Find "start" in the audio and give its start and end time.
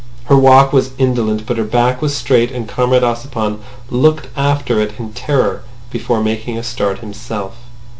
6.63-6.97